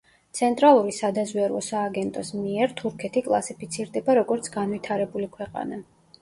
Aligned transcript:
ცენტრალური 0.37 0.93
სადაზვერვო 0.99 1.61
სააგენტოს 1.65 2.31
მიერ, 2.45 2.73
თურქეთი 2.79 3.23
კლასიფიცირდება, 3.27 4.17
როგორც 4.21 4.51
განვითარებული 4.57 5.31
ქვეყანა. 5.39 5.81